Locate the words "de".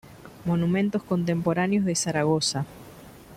1.85-1.93